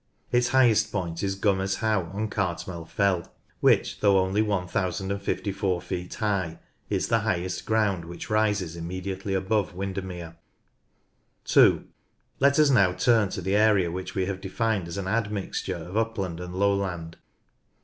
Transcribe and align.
Its 0.31 0.47
highest 0.47 0.91
point 0.91 1.21
is 1.21 1.35
Glimmers 1.35 1.75
How 1.75 2.05
on 2.11 2.27
Cartmel 2.27 2.85
Fell, 2.85 3.31
which, 3.59 3.99
though 3.99 4.17
only 4.17 4.41
1054 4.41 5.79
feet 5.79 6.15
high, 6.15 6.57
is 6.89 7.07
the 7.09 7.19
highest 7.19 7.67
ground 7.67 8.05
which 8.05 8.27
rises 8.27 8.75
immediately 8.75 9.35
above 9.35 9.75
Windermere. 9.75 10.37
(2) 11.45 11.83
Let 12.39 12.57
us 12.57 12.71
now 12.71 12.93
turn 12.93 13.29
to 13.29 13.43
the 13.43 13.55
area 13.55 13.91
which 13.91 14.15
we 14.15 14.25
have 14.25 14.41
defined 14.41 14.87
as 14.87 14.97
an 14.97 15.07
admixture 15.07 15.75
of 15.77 15.95
upland 15.95 16.39
and 16.39 16.55
lowland. 16.55 17.17